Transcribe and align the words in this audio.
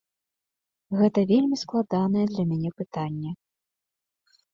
Гэта 1.01 1.19
вельмі 1.31 1.57
складанае 1.63 2.23
для 2.31 2.43
мяне 2.53 2.69
пытанне. 2.81 3.31